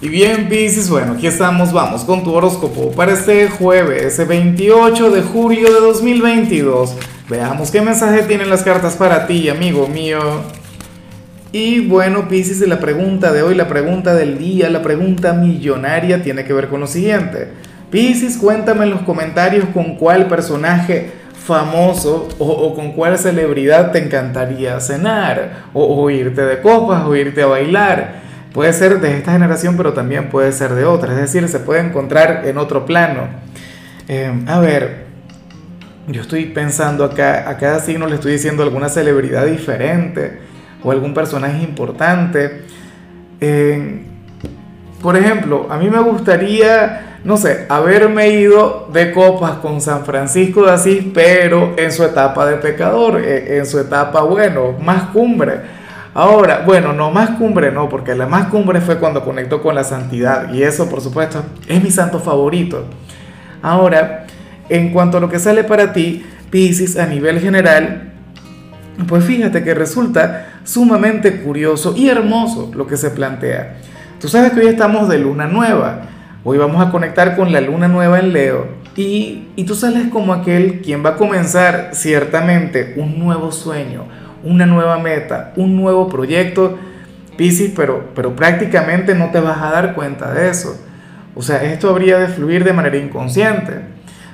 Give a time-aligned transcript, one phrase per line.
[0.00, 5.22] Y bien, Pisces, bueno, aquí estamos, vamos con tu horóscopo para este jueves, 28 de
[5.22, 6.94] julio de 2022.
[7.28, 10.20] Veamos qué mensaje tienen las cartas para ti, amigo mío.
[11.50, 16.44] Y bueno, Pisces, la pregunta de hoy, la pregunta del día, la pregunta millonaria tiene
[16.44, 17.48] que ver con lo siguiente.
[17.90, 21.10] Pisces, cuéntame en los comentarios con cuál personaje
[21.44, 27.42] famoso o, con cuál celebridad te encantaría cenar, o, o irte de copas, o irte
[27.42, 28.27] a bailar.
[28.52, 31.12] Puede ser de esta generación, pero también puede ser de otra.
[31.12, 33.28] Es decir, se puede encontrar en otro plano.
[34.08, 35.06] Eh, a ver,
[36.06, 40.40] yo estoy pensando acá, a cada signo le estoy diciendo alguna celebridad diferente
[40.82, 42.62] o algún personaje importante.
[45.02, 50.64] Por ejemplo, a mí me gustaría, no sé, haberme ido de copas con San Francisco
[50.64, 55.78] de Asís, pero en su etapa de pecador, eh, en su etapa, bueno, más cumbre
[56.18, 59.84] Ahora, bueno, no más cumbre no, porque la más cumbre fue cuando conectó con la
[59.84, 62.86] santidad y eso por supuesto es mi santo favorito.
[63.62, 64.26] Ahora,
[64.68, 68.14] en cuanto a lo que sale para ti, Pisces a nivel general,
[69.06, 73.76] pues fíjate que resulta sumamente curioso y hermoso lo que se plantea.
[74.20, 76.00] Tú sabes que hoy estamos de luna nueva,
[76.42, 78.66] hoy vamos a conectar con la luna nueva en Leo
[78.96, 84.06] y, y tú sales como aquel quien va a comenzar ciertamente un nuevo sueño,
[84.48, 86.78] una nueva meta, un nuevo proyecto,
[87.38, 90.76] Piscis, pero, pero prácticamente no te vas a dar cuenta de eso.
[91.36, 93.74] O sea, esto habría de fluir de manera inconsciente.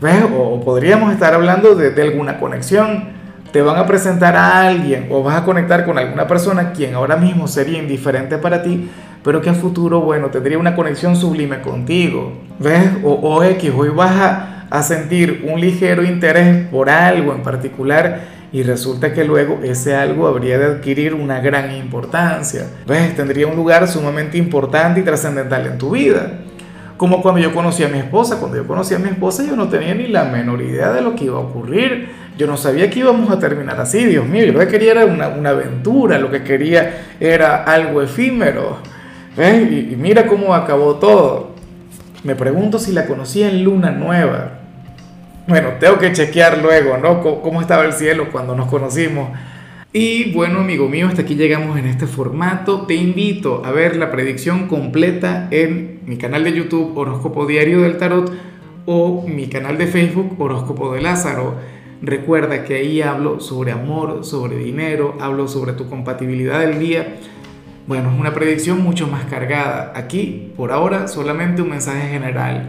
[0.00, 0.24] ¿Ves?
[0.36, 3.16] O, podríamos estar hablando de, alguna conexión.
[3.52, 7.16] Te van a presentar a alguien o vas a conectar con alguna persona quien ahora
[7.16, 8.90] mismo sería indiferente para ti,
[9.22, 12.32] pero que a futuro, bueno, tendría una conexión sublime contigo.
[12.58, 12.90] ¿Ves?
[13.04, 18.38] O, o X, hoy vas a, a sentir un ligero interés por algo en particular
[18.52, 22.66] y resulta que luego ese algo habría de adquirir una gran importancia.
[22.86, 23.14] ¿Ves?
[23.14, 26.40] Tendría un lugar sumamente importante y trascendental en tu vida.
[26.96, 28.38] Como cuando yo conocí a mi esposa.
[28.38, 31.14] Cuando yo conocí a mi esposa yo no tenía ni la menor idea de lo
[31.14, 32.08] que iba a ocurrir.
[32.38, 34.04] Yo no sabía que íbamos a terminar así.
[34.04, 38.00] Dios mío, yo lo que quería era una, una aventura, lo que quería era algo
[38.00, 38.78] efímero.
[39.36, 39.70] ¿Ves?
[39.70, 41.50] Y, y mira cómo acabó todo.
[42.24, 44.57] Me pregunto si la conocí en luna nueva.
[45.48, 47.22] Bueno, tengo que chequear luego, ¿no?
[47.22, 49.30] ¿Cómo estaba el cielo cuando nos conocimos?
[49.94, 52.82] Y bueno, amigo mío, hasta aquí llegamos en este formato.
[52.82, 57.96] Te invito a ver la predicción completa en mi canal de YouTube Horóscopo Diario del
[57.96, 58.30] Tarot
[58.84, 61.54] o mi canal de Facebook Horóscopo de Lázaro.
[62.02, 67.16] Recuerda que ahí hablo sobre amor, sobre dinero, hablo sobre tu compatibilidad del día.
[67.86, 69.94] Bueno, es una predicción mucho más cargada.
[69.96, 72.68] Aquí, por ahora, solamente un mensaje general